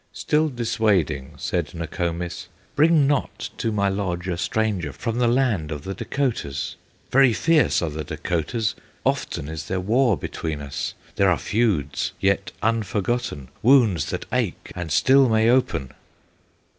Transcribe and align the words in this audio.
Still 0.13 0.49
dissuading 0.49 1.35
said 1.37 1.75
Nokomis: 1.75 2.47
"Bring 2.75 3.05
not 3.05 3.51
to 3.59 3.71
my 3.71 3.87
lodge 3.87 4.27
a 4.27 4.35
stranger 4.35 4.91
From 4.93 5.19
the 5.19 5.27
land 5.27 5.71
of 5.71 5.83
the 5.83 5.93
Dacotahs! 5.93 6.75
Very 7.11 7.33
fierce 7.33 7.83
are 7.83 7.91
the 7.91 8.03
Dacotahs, 8.03 8.73
Often 9.05 9.47
is 9.47 9.67
there 9.67 9.79
war 9.79 10.17
between 10.17 10.59
us, 10.59 10.95
There 11.17 11.29
are 11.29 11.37
feuds 11.37 12.13
yet 12.19 12.51
unforgotten, 12.63 13.49
Wounds 13.61 14.09
that 14.09 14.25
ache 14.33 14.71
and 14.75 14.91
still 14.91 15.29
may 15.29 15.51
open!" 15.51 15.91